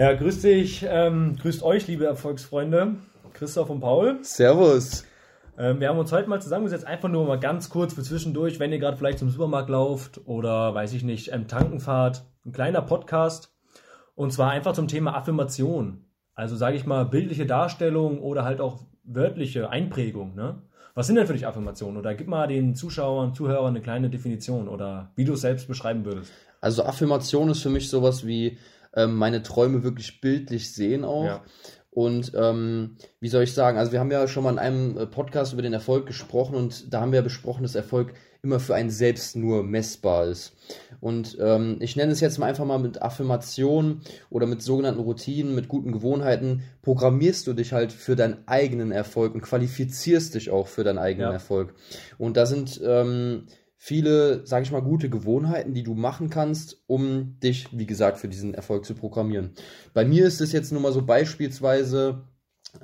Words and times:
Ja, 0.00 0.14
grüß 0.14 0.40
dich, 0.40 0.86
ähm, 0.88 1.36
grüßt 1.42 1.62
euch, 1.62 1.86
liebe 1.86 2.06
Erfolgsfreunde. 2.06 2.94
Christoph 3.34 3.68
und 3.68 3.80
Paul. 3.80 4.20
Servus. 4.22 5.04
Ähm, 5.58 5.78
wir 5.78 5.90
haben 5.90 5.98
uns 5.98 6.10
heute 6.10 6.26
mal 6.26 6.40
zusammengesetzt, 6.40 6.86
einfach 6.86 7.10
nur 7.10 7.26
mal 7.26 7.38
ganz 7.38 7.68
kurz 7.68 7.92
für 7.92 8.02
zwischendurch, 8.02 8.58
wenn 8.58 8.72
ihr 8.72 8.78
gerade 8.78 8.96
vielleicht 8.96 9.18
zum 9.18 9.28
Supermarkt 9.28 9.68
lauft 9.68 10.22
oder 10.24 10.74
weiß 10.74 10.94
ich 10.94 11.04
nicht, 11.04 11.30
ähm, 11.34 11.48
tanken 11.48 11.80
fahrt. 11.80 12.24
Ein 12.46 12.52
kleiner 12.52 12.80
Podcast. 12.80 13.54
Und 14.14 14.32
zwar 14.32 14.52
einfach 14.52 14.72
zum 14.72 14.88
Thema 14.88 15.14
Affirmation. 15.14 16.06
Also 16.32 16.56
sage 16.56 16.76
ich 16.76 16.86
mal, 16.86 17.04
bildliche 17.04 17.44
Darstellung 17.44 18.22
oder 18.22 18.42
halt 18.42 18.62
auch 18.62 18.80
wörtliche 19.04 19.68
Einprägung. 19.68 20.34
Ne? 20.34 20.62
Was 20.94 21.08
sind 21.08 21.16
denn 21.16 21.26
für 21.26 21.34
dich 21.34 21.46
Affirmationen? 21.46 21.98
Oder 21.98 22.14
gib 22.14 22.26
mal 22.26 22.46
den 22.46 22.74
Zuschauern, 22.74 23.34
Zuhörern 23.34 23.74
eine 23.74 23.82
kleine 23.82 24.08
Definition 24.08 24.66
oder 24.66 25.12
wie 25.14 25.26
du 25.26 25.34
es 25.34 25.42
selbst 25.42 25.68
beschreiben 25.68 26.06
würdest. 26.06 26.32
Also 26.60 26.84
Affirmation 26.84 27.50
ist 27.50 27.62
für 27.62 27.70
mich 27.70 27.88
sowas 27.88 28.26
wie 28.26 28.58
ähm, 28.94 29.16
meine 29.16 29.42
Träume 29.42 29.82
wirklich 29.82 30.20
bildlich 30.20 30.72
sehen 30.72 31.04
auch. 31.04 31.24
Ja. 31.24 31.44
Und 31.92 32.32
ähm, 32.36 32.96
wie 33.18 33.28
soll 33.28 33.42
ich 33.42 33.52
sagen, 33.52 33.76
also 33.76 33.90
wir 33.90 33.98
haben 33.98 34.12
ja 34.12 34.28
schon 34.28 34.44
mal 34.44 34.52
in 34.52 34.58
einem 34.58 34.96
äh, 34.96 35.06
Podcast 35.06 35.52
über 35.52 35.62
den 35.62 35.72
Erfolg 35.72 36.06
gesprochen 36.06 36.54
und 36.54 36.92
da 36.92 37.00
haben 37.00 37.10
wir 37.10 37.18
ja 37.18 37.24
besprochen, 37.24 37.64
dass 37.64 37.74
Erfolg 37.74 38.14
immer 38.42 38.60
für 38.60 38.74
einen 38.74 38.90
selbst 38.90 39.36
nur 39.36 39.64
messbar 39.64 40.26
ist. 40.26 40.56
Und 41.00 41.36
ähm, 41.40 41.78
ich 41.80 41.96
nenne 41.96 42.12
es 42.12 42.20
jetzt 42.20 42.38
mal 42.38 42.46
einfach 42.46 42.64
mal 42.64 42.78
mit 42.78 43.02
Affirmation 43.02 44.00
oder 44.30 44.46
mit 44.46 44.62
sogenannten 44.62 45.00
Routinen, 45.00 45.54
mit 45.54 45.68
guten 45.68 45.92
Gewohnheiten, 45.92 46.62
programmierst 46.82 47.46
du 47.46 47.52
dich 47.52 47.72
halt 47.72 47.92
für 47.92 48.16
deinen 48.16 48.46
eigenen 48.46 48.92
Erfolg 48.92 49.34
und 49.34 49.42
qualifizierst 49.42 50.34
dich 50.34 50.50
auch 50.50 50.68
für 50.68 50.84
deinen 50.84 50.98
eigenen 50.98 51.28
ja. 51.28 51.34
Erfolg. 51.34 51.74
Und 52.18 52.36
da 52.36 52.46
sind 52.46 52.80
ähm, 52.84 53.46
viele, 53.82 54.46
sage 54.46 54.64
ich 54.64 54.72
mal, 54.72 54.82
gute 54.82 55.08
Gewohnheiten, 55.08 55.72
die 55.72 55.82
du 55.82 55.94
machen 55.94 56.28
kannst, 56.28 56.82
um 56.86 57.40
dich, 57.42 57.66
wie 57.72 57.86
gesagt, 57.86 58.18
für 58.18 58.28
diesen 58.28 58.52
Erfolg 58.52 58.84
zu 58.84 58.94
programmieren. 58.94 59.52
Bei 59.94 60.04
mir 60.04 60.26
ist 60.26 60.42
es 60.42 60.52
jetzt 60.52 60.70
nur 60.70 60.82
mal 60.82 60.92
so 60.92 61.00
beispielsweise, 61.00 62.24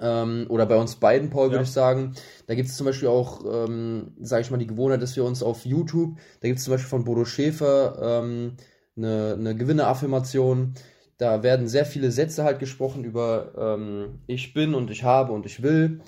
ähm, 0.01 0.47
oder 0.49 0.65
bei 0.65 0.77
uns 0.77 0.97
beiden, 0.97 1.29
Paul, 1.29 1.49
würde 1.49 1.57
ja. 1.57 1.63
ich 1.65 1.71
sagen, 1.71 2.15
da 2.47 2.55
gibt 2.55 2.71
es 2.71 2.79
zum 2.79 2.87
Beispiel 2.87 3.09
auch, 3.09 3.45
ähm, 3.45 4.15
sage 4.23 4.41
ich 4.41 4.51
mal, 4.51 4.57
die 4.57 4.67
Gewohnheit, 4.67 5.03
dass 5.03 5.17
wir 5.17 5.25
uns 5.25 5.43
auf 5.43 5.67
YouTube, 5.67 6.17
da 6.41 6.49
gibt 6.49 6.61
es 6.61 6.65
zum 6.65 6.73
Beispiel 6.73 6.89
von 6.89 7.05
Bodo 7.05 7.27
Schäfer 7.27 8.23
ähm, 8.23 8.55
eine, 8.97 9.37
eine 9.39 9.55
Gewinne-Affirmation. 9.55 10.77
Da 11.19 11.43
werden 11.43 11.69
sehr 11.69 11.85
viele 11.85 12.11
Sätze 12.11 12.43
halt 12.43 12.59
gesprochen 12.59 13.05
über 13.05 13.53
ähm, 13.59 14.21
ich 14.27 14.55
bin 14.55 14.75
und 14.75 14.91
ich 14.91 15.05
habe 15.05 15.35
und 15.35 15.45
ich 15.45 15.63
will. 15.63 16.01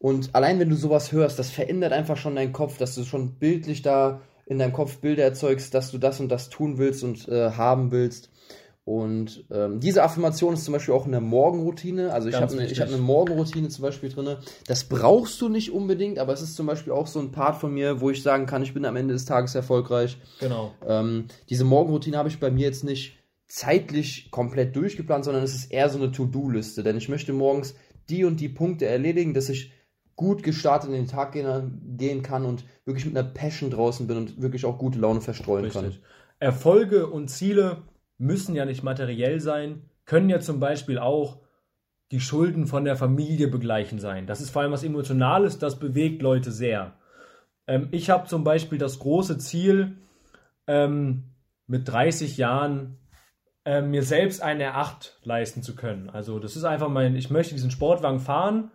Und 0.00 0.34
allein 0.34 0.58
wenn 0.58 0.68
du 0.68 0.74
sowas 0.74 1.12
hörst, 1.12 1.38
das 1.38 1.50
verändert 1.50 1.92
einfach 1.92 2.16
schon 2.16 2.34
deinen 2.34 2.52
Kopf, 2.52 2.76
dass 2.76 2.96
du 2.96 3.04
schon 3.04 3.38
bildlich 3.38 3.82
da 3.82 4.20
in 4.46 4.58
deinem 4.58 4.72
Kopf 4.72 4.98
Bilder 4.98 5.24
erzeugst, 5.24 5.74
dass 5.74 5.90
du 5.90 5.98
das 5.98 6.20
und 6.20 6.28
das 6.28 6.48
tun 6.48 6.78
willst 6.78 7.04
und 7.04 7.28
äh, 7.28 7.50
haben 7.50 7.90
willst. 7.90 8.30
Und 8.84 9.44
ähm, 9.52 9.78
diese 9.78 10.02
Affirmation 10.02 10.54
ist 10.54 10.64
zum 10.64 10.72
Beispiel 10.72 10.94
auch 10.94 11.06
eine 11.06 11.20
Morgenroutine. 11.20 12.12
Also 12.12 12.28
ich 12.28 12.34
habe 12.34 12.52
eine, 12.52 12.68
hab 12.68 12.88
eine 12.88 12.96
Morgenroutine 12.96 13.68
zum 13.68 13.82
Beispiel 13.82 14.08
drin. 14.08 14.36
Das 14.66 14.84
brauchst 14.84 15.40
du 15.40 15.48
nicht 15.48 15.70
unbedingt, 15.70 16.18
aber 16.18 16.32
es 16.32 16.42
ist 16.42 16.56
zum 16.56 16.66
Beispiel 16.66 16.92
auch 16.92 17.06
so 17.06 17.20
ein 17.20 17.30
Part 17.30 17.60
von 17.60 17.72
mir, 17.72 18.00
wo 18.00 18.10
ich 18.10 18.22
sagen 18.22 18.46
kann, 18.46 18.64
ich 18.64 18.74
bin 18.74 18.84
am 18.84 18.96
Ende 18.96 19.14
des 19.14 19.24
Tages 19.24 19.54
erfolgreich. 19.54 20.18
Genau. 20.40 20.72
Ähm, 20.84 21.26
diese 21.48 21.64
Morgenroutine 21.64 22.18
habe 22.18 22.28
ich 22.28 22.40
bei 22.40 22.50
mir 22.50 22.66
jetzt 22.66 22.82
nicht 22.82 23.18
zeitlich 23.46 24.32
komplett 24.32 24.74
durchgeplant, 24.74 25.26
sondern 25.26 25.44
es 25.44 25.54
ist 25.54 25.70
eher 25.70 25.88
so 25.88 25.98
eine 25.98 26.10
To-Do-Liste. 26.10 26.82
Denn 26.82 26.96
ich 26.96 27.08
möchte 27.08 27.32
morgens 27.32 27.76
die 28.08 28.24
und 28.24 28.40
die 28.40 28.48
Punkte 28.48 28.86
erledigen, 28.86 29.32
dass 29.32 29.48
ich 29.48 29.70
gut 30.16 30.42
gestartet 30.42 30.90
in 30.90 30.96
den 30.96 31.06
Tag 31.06 31.32
gehen, 31.32 32.22
kann 32.22 32.44
und 32.44 32.64
wirklich 32.84 33.06
mit 33.06 33.16
einer 33.16 33.28
Passion 33.28 33.70
draußen 33.70 34.06
bin 34.06 34.16
und 34.16 34.42
wirklich 34.42 34.64
auch 34.64 34.78
gute 34.78 34.98
Laune 34.98 35.20
verstreuen 35.20 35.64
Richtig. 35.64 35.82
kann. 35.82 36.02
Erfolge 36.38 37.06
und 37.06 37.28
Ziele 37.28 37.82
müssen 38.18 38.54
ja 38.54 38.64
nicht 38.64 38.82
materiell 38.82 39.40
sein, 39.40 39.82
können 40.04 40.28
ja 40.28 40.40
zum 40.40 40.60
Beispiel 40.60 40.98
auch 40.98 41.40
die 42.10 42.20
Schulden 42.20 42.66
von 42.66 42.84
der 42.84 42.96
Familie 42.96 43.48
begleichen 43.48 43.98
sein. 43.98 44.26
Das 44.26 44.40
ist 44.40 44.50
vor 44.50 44.62
allem 44.62 44.72
was 44.72 44.84
Emotionales, 44.84 45.58
das 45.58 45.78
bewegt 45.78 46.20
Leute 46.20 46.52
sehr. 46.52 46.92
Ähm, 47.66 47.88
ich 47.90 48.10
habe 48.10 48.28
zum 48.28 48.44
Beispiel 48.44 48.78
das 48.78 48.98
große 48.98 49.38
Ziel, 49.38 49.96
ähm, 50.66 51.24
mit 51.66 51.88
30 51.88 52.36
Jahren 52.36 52.98
äh, 53.64 53.80
mir 53.80 54.02
selbst 54.02 54.42
eine 54.42 54.72
R8 54.72 55.12
leisten 55.22 55.62
zu 55.62 55.74
können. 55.74 56.10
Also 56.10 56.38
das 56.38 56.56
ist 56.56 56.64
einfach 56.64 56.88
mein, 56.88 57.16
ich 57.16 57.30
möchte 57.30 57.54
diesen 57.54 57.70
Sportwagen 57.70 58.20
fahren 58.20 58.70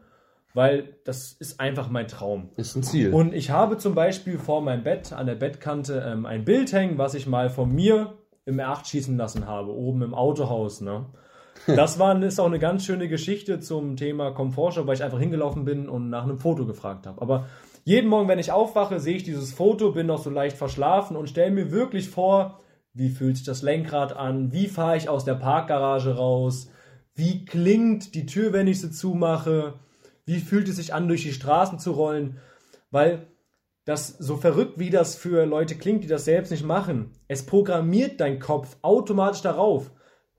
weil 0.57 0.95
das 1.03 1.33
ist 1.33 1.59
einfach 1.59 1.87
mein 1.91 2.07
Traum. 2.07 2.49
Ist 2.57 2.75
ein 2.75 2.81
Ziel. 2.81 3.13
Und 3.13 3.31
ich 3.31 3.51
habe 3.51 3.77
zum 3.77 3.93
Beispiel 3.93 4.39
vor 4.39 4.63
meinem 4.63 4.83
Bett 4.83 5.13
an 5.13 5.27
der 5.27 5.35
Bettkante 5.35 6.03
ähm, 6.03 6.25
ein 6.25 6.45
Bild 6.45 6.73
hängen, 6.73 6.97
was 6.97 7.13
ich 7.13 7.27
mal 7.27 7.51
von 7.51 7.71
mir 7.71 8.17
im 8.45 8.59
R8 8.59 8.87
schießen 8.87 9.15
lassen 9.17 9.45
habe, 9.45 9.71
oben 9.71 10.01
im 10.01 10.15
Autohaus. 10.15 10.81
Ne? 10.81 11.05
Das 11.67 11.99
war, 11.99 12.19
ist 12.23 12.39
auch 12.39 12.47
eine 12.47 12.57
ganz 12.59 12.85
schöne 12.85 13.07
Geschichte 13.07 13.59
zum 13.59 13.97
Thema 13.97 14.31
Komfortshop, 14.31 14.87
weil 14.87 14.95
ich 14.95 15.03
einfach 15.03 15.19
hingelaufen 15.19 15.63
bin 15.63 15.87
und 15.89 16.09
nach 16.09 16.23
einem 16.23 16.39
Foto 16.39 16.65
gefragt 16.65 17.05
habe. 17.05 17.21
Aber 17.21 17.45
jeden 17.83 18.09
Morgen, 18.09 18.27
wenn 18.27 18.39
ich 18.39 18.51
aufwache, 18.51 18.99
sehe 18.99 19.17
ich 19.17 19.23
dieses 19.23 19.53
Foto, 19.53 19.91
bin 19.91 20.07
noch 20.07 20.23
so 20.23 20.31
leicht 20.31 20.57
verschlafen 20.57 21.17
und 21.17 21.29
stelle 21.29 21.51
mir 21.51 21.71
wirklich 21.71 22.09
vor, 22.09 22.61
wie 22.93 23.09
fühlt 23.09 23.37
sich 23.37 23.45
das 23.45 23.61
Lenkrad 23.61 24.15
an, 24.15 24.51
wie 24.53 24.67
fahre 24.67 24.97
ich 24.97 25.07
aus 25.07 25.23
der 25.23 25.35
Parkgarage 25.35 26.15
raus, 26.15 26.71
wie 27.13 27.45
klingt 27.45 28.15
die 28.15 28.25
Tür, 28.25 28.53
wenn 28.53 28.67
ich 28.67 28.81
sie 28.81 28.91
zumache, 28.91 29.75
wie 30.27 30.39
fühlt 30.39 30.67
es 30.67 30.75
sich 30.75 30.93
an, 30.93 31.07
durch 31.07 31.23
die 31.23 31.33
Straßen 31.33 31.79
zu 31.79 31.91
rollen? 31.91 32.37
Weil 32.91 33.27
das 33.85 34.09
so 34.09 34.35
verrückt, 34.35 34.77
wie 34.77 34.89
das 34.89 35.15
für 35.15 35.45
Leute 35.45 35.75
klingt, 35.75 36.03
die 36.03 36.07
das 36.07 36.25
selbst 36.25 36.51
nicht 36.51 36.65
machen, 36.65 37.13
es 37.29 37.45
programmiert 37.45 38.19
dein 38.19 38.37
Kopf 38.39 38.75
automatisch 38.81 39.41
darauf, 39.41 39.89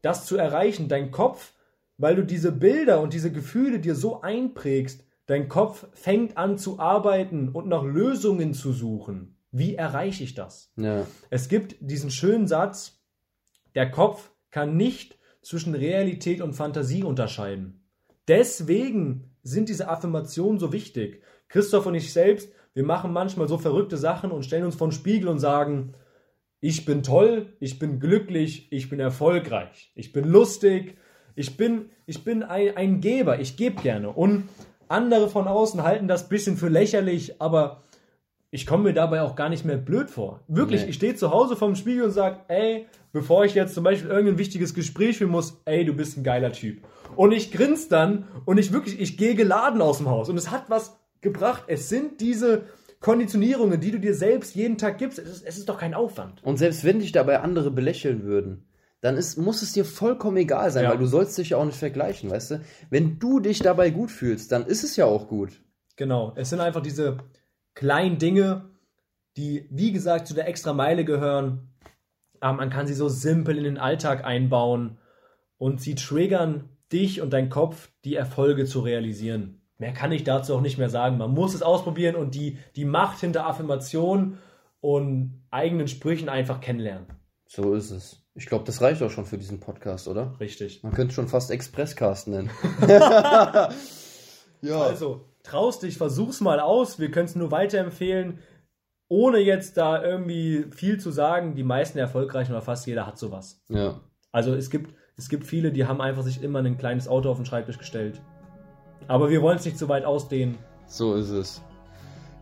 das 0.03 0.27
zu 0.27 0.37
erreichen. 0.37 0.89
Dein 0.89 1.11
Kopf, 1.11 1.55
weil 1.97 2.15
du 2.15 2.25
diese 2.25 2.53
Bilder 2.53 3.01
und 3.01 3.15
diese 3.15 3.33
Gefühle 3.33 3.81
dir 3.81 3.95
so 3.95 4.21
einprägst, 4.21 5.05
dein 5.25 5.49
Kopf 5.49 5.87
fängt 5.95 6.37
an 6.37 6.59
zu 6.59 6.79
arbeiten 6.79 7.49
und 7.49 7.67
nach 7.67 7.83
Lösungen 7.83 8.53
zu 8.53 8.73
suchen. 8.73 9.39
Wie 9.51 9.75
erreiche 9.75 10.23
ich 10.23 10.35
das? 10.35 10.71
Ja. 10.77 11.07
Es 11.31 11.49
gibt 11.49 11.77
diesen 11.81 12.11
schönen 12.11 12.47
Satz, 12.47 13.01
der 13.75 13.91
Kopf 13.91 14.31
kann 14.51 14.77
nicht 14.77 15.19
zwischen 15.41 15.75
Realität 15.75 16.43
und 16.43 16.53
Fantasie 16.53 17.03
unterscheiden. 17.03 17.89
Deswegen 18.29 19.28
sind 19.43 19.69
diese 19.69 19.89
Affirmationen 19.89 20.59
so 20.59 20.73
wichtig. 20.73 21.23
Christoph 21.49 21.87
und 21.87 21.95
ich 21.95 22.13
selbst, 22.13 22.53
wir 22.75 22.85
machen 22.85 23.13
manchmal 23.13 23.49
so 23.49 23.59
verrückte 23.59 23.97
Sachen 23.97 24.31
und 24.31 24.45
stellen 24.45 24.65
uns 24.65 24.77
vor 24.77 24.89
den 24.89 24.93
Spiegel 24.93 25.29
und 25.29 25.39
sagen, 25.39 25.95
ich 26.61 26.85
bin 26.85 27.03
toll, 27.03 27.53
ich 27.61 27.79
bin 27.79 28.01
glücklich, 28.01 28.69
ich 28.71 28.89
bin 28.89 29.01
erfolgreich, 29.01 29.93
ich 29.95 30.13
bin 30.13 30.25
lustig, 30.25 30.97
ich 31.35 31.57
bin, 31.57 31.91
ich 32.07 32.25
bin 32.25 32.43
ein, 32.43 32.77
ein 32.77 33.01
Geber, 33.01 33.41
ich 33.41 33.57
gebe 33.57 33.81
gerne. 33.81 34.11
Und 34.11 34.49
andere 34.89 35.29
von 35.29 35.47
außen 35.47 35.83
halten 35.83 36.09
das 36.09 36.25
ein 36.25 36.29
bisschen 36.29 36.57
für 36.57 36.69
lächerlich, 36.69 37.41
aber 37.41 37.83
ich 38.51 38.67
komme 38.67 38.85
mir 38.85 38.95
dabei 38.95 39.23
auch 39.23 39.37
gar 39.37 39.49
nicht 39.49 39.65
mehr 39.65 39.77
blöd 39.77 40.11
vor. 40.11 40.41
Wirklich, 40.49 40.83
nee. 40.83 40.91
ich 40.91 40.97
stehe 40.97 41.15
zu 41.15 41.31
Hause 41.31 41.55
vorm 41.55 41.77
Spiegel 41.77 42.05
und 42.05 42.13
sage, 42.13 42.39
ey, 42.49 42.87
bevor 43.13 43.45
ich 43.45 43.55
jetzt 43.55 43.75
zum 43.75 43.85
Beispiel 43.85 44.11
irgendein 44.11 44.39
wichtiges 44.39 44.75
Gespräch 44.75 45.19
führen 45.19 45.31
muss, 45.31 45.61
ey, 45.65 45.85
du 45.85 45.93
bist 45.93 46.17
ein 46.17 46.25
geiler 46.25 46.53
Typ. 46.53 46.79
Und 47.19 47.33
ich 47.33 47.51
grinse 47.51 47.89
dann 47.89 48.29
und 48.45 48.59
ich 48.59 48.73
wirklich, 48.73 49.01
ich 49.01 49.17
gehe 49.17 49.35
geladen 49.35 49.83
aus 49.83 49.99
dem 49.99 50.09
Haus. 50.09 50.29
Und 50.29 50.37
es 50.37 50.53
hat 50.53 50.71
was 50.71 50.97
gebracht. 51.21 51.65
Es 51.67 51.89
sind 51.89 52.21
diese 52.21 52.67
Konditionierungen, 53.01 53.81
die 53.81 53.91
du 53.91 53.99
dir 53.99 54.15
selbst 54.15 54.55
jeden 54.55 54.79
Tag 54.79 54.99
gibst. 54.99 55.19
Es 55.19 55.29
ist, 55.29 55.45
es 55.45 55.59
ist 55.59 55.69
doch 55.69 55.79
kein 55.79 55.95
Aufwand. 55.95 56.45
Und 56.45 56.59
selbst 56.59 56.85
wenn 56.85 57.01
dich 57.01 57.11
dabei 57.11 57.41
andere 57.41 57.73
belächeln 57.73 58.23
würden, 58.23 58.69
dann 59.01 59.17
ist, 59.17 59.37
muss 59.37 59.63
es 59.63 59.73
dir 59.73 59.85
vollkommen 59.85 60.37
egal 60.37 60.71
sein, 60.71 60.85
ja. 60.85 60.91
weil 60.91 60.99
du 60.99 61.07
sollst 61.07 61.37
dich 61.37 61.51
ja 61.51 61.57
auch 61.57 61.65
nicht 61.65 61.81
vergleichen, 61.81 62.31
weißt 62.31 62.53
du? 62.53 62.61
Wenn 62.89 63.19
du 63.19 63.41
dich 63.41 63.59
dabei 63.59 63.91
gut 63.91 64.13
fühlst, 64.13 64.53
dann 64.53 64.65
ist 64.65 64.85
es 64.85 64.95
ja 64.95 65.07
auch 65.07 65.27
gut. 65.27 65.61
Genau. 65.97 66.35
Es 66.37 66.51
sind 66.51 66.61
einfach 66.61 66.83
diese 66.83 67.19
kleinen 67.75 68.19
Dinge, 68.19 68.71
die, 69.37 69.67
wie 69.73 69.91
gesagt, 69.91 70.29
zu 70.29 70.35
der 70.35 70.47
extra 70.47 70.73
Meile 70.73 71.05
gehören. 71.05 71.73
Aber 72.39 72.59
man 72.59 72.71
kann 72.71 72.87
sie 72.87 72.95
so 72.95 73.09
simpel 73.09 73.59
in 73.59 73.65
den 73.65 73.79
Alltag 73.79 74.25
einbauen 74.25 74.99
und 75.57 75.81
sie 75.81 75.97
triggern 75.97 76.69
dich 76.93 77.21
und 77.21 77.33
dein 77.33 77.51
Kopf, 77.51 77.91
die 78.05 78.15
Erfolge 78.15 78.65
zu 78.65 78.81
realisieren. 78.81 79.61
Mehr 79.79 79.93
kann 79.93 80.13
ich 80.13 80.25
dazu 80.25 80.55
auch 80.55 80.61
nicht 80.61 80.79
mehr 80.79 80.91
sagen. 80.91 81.19
Man 81.19 81.33
muss 81.33 81.55
es 81.55 81.63
ausprobieren 81.63 82.17
und 82.17 82.35
die, 82.35 82.59
die 82.75 82.85
Macht 82.85 83.21
hinter 83.21 83.47
Affirmation 83.47 84.39
und 84.81 85.43
eigenen 85.51 85.89
Sprüchen 85.89 86.29
einfach 86.29 86.61
kennenlernen. 86.61 87.07
So 87.47 87.75
ist 87.75 87.91
es. 87.91 88.23
Ich 88.35 88.47
glaube, 88.47 88.65
das 88.65 88.81
reicht 88.83 89.03
auch 89.03 89.11
schon 89.11 89.25
für 89.25 89.39
diesen 89.39 89.61
Podcast, 89.61 90.07
oder? 90.07 90.39
Richtig. 90.39 90.83
Man 90.83 90.93
könnte 90.93 91.15
schon 91.15 91.29
fast 91.29 91.51
Expresscast 91.51 92.29
nennen. 92.29 92.51
ja. 92.89 93.71
Also, 94.63 95.25
traust 95.43 95.83
dich, 95.83 95.97
versuch's 95.97 96.41
mal 96.41 96.61
aus. 96.61 96.99
Wir 96.99 97.11
können 97.11 97.27
es 97.27 97.35
nur 97.35 97.51
weiterempfehlen. 97.51 98.39
Ohne 99.09 99.39
jetzt 99.39 99.77
da 99.77 100.03
irgendwie 100.03 100.67
viel 100.71 101.01
zu 101.01 101.11
sagen, 101.11 101.55
die 101.55 101.65
meisten 101.65 101.99
erfolgreichen 101.99 102.53
oder 102.53 102.63
fast 102.63 102.87
jeder 102.87 103.07
hat 103.07 103.19
sowas. 103.19 103.63
Ja. 103.69 104.01
Also 104.31 104.55
es 104.55 104.69
gibt 104.71 104.95
es 105.19 105.29
gibt 105.29 105.45
viele, 105.45 105.73
die 105.73 105.85
haben 105.85 106.01
einfach 106.01 106.23
sich 106.23 106.43
immer 106.43 106.61
ein 106.61 106.79
kleines 106.79 107.09
Auto 107.09 107.29
auf 107.31 107.37
den 107.37 107.45
Schreibtisch 107.45 107.77
gestellt. 107.77 108.21
Aber 109.09 109.29
wir 109.31 109.43
wollen 109.43 109.59
es 109.59 109.65
nicht 109.65 109.77
zu 109.77 109.89
weit 109.89 110.05
ausdehnen. 110.05 110.57
So 110.87 111.15
ist 111.17 111.31
es. 111.31 111.63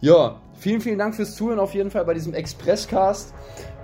Ja, 0.00 0.37
vielen, 0.58 0.82
vielen 0.82 0.99
Dank 0.99 1.14
fürs 1.14 1.34
Zuhören 1.34 1.58
auf 1.58 1.75
jeden 1.75 1.90
Fall 1.90 2.05
bei 2.05 2.12
diesem 2.12 2.34
Expresscast. 2.34 3.34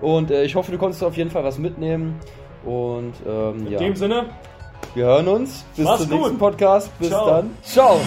Und 0.02 0.30
äh, 0.30 0.44
ich 0.44 0.54
hoffe, 0.54 0.70
du 0.70 0.78
konntest 0.78 1.02
auf 1.02 1.16
jeden 1.16 1.30
Fall 1.30 1.42
was 1.42 1.58
mitnehmen. 1.58 2.20
Und 2.66 3.14
ähm, 3.26 3.66
In 3.66 3.72
ja. 3.72 3.78
dem 3.78 3.96
Sinne, 3.96 4.26
Wir 4.94 5.06
hören 5.06 5.26
uns. 5.26 5.64
Bis 5.74 5.86
Mach's 5.86 6.02
zum 6.02 6.10
nächsten 6.10 6.30
gut. 6.32 6.38
Podcast. 6.38 6.98
Bis 6.98 7.08
Ciao. 7.08 7.26
dann. 7.26 7.50
Ciao. 7.62 8.00